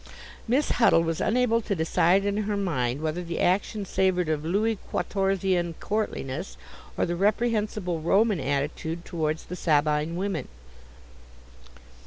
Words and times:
Miss 0.47 0.71
Huddle 0.71 1.03
was 1.03 1.21
unable 1.21 1.61
to 1.61 1.75
decide 1.75 2.25
in 2.25 2.35
her 2.37 2.57
mind 2.57 3.03
whether 3.03 3.23
the 3.23 3.39
action 3.39 3.85
savoured 3.85 4.29
of 4.29 4.43
Louis 4.43 4.77
Quatorzian 4.89 5.75
courtliness 5.79 6.57
or 6.97 7.05
the 7.05 7.15
reprehensible 7.15 7.99
Roman 8.01 8.39
attitude 8.39 9.05
towards 9.05 9.43
the 9.45 9.55
Sabine 9.55 10.15
women. 10.15 10.47